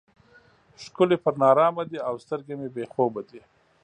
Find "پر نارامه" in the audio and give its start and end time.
1.23-1.83